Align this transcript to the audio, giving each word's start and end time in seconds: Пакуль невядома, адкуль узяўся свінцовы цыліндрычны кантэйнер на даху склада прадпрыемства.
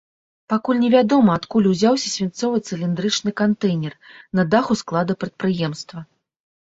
Пакуль 0.53 0.79
невядома, 0.83 1.31
адкуль 1.39 1.67
узяўся 1.73 2.07
свінцовы 2.15 2.57
цыліндрычны 2.67 3.35
кантэйнер 3.43 3.93
на 4.41 4.47
даху 4.55 4.73
склада 4.85 5.13
прадпрыемства. 5.25 5.99